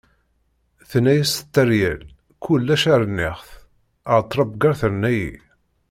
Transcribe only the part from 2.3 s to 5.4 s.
"Kullec rniɣ-t, ar ttṛebga terna-yi."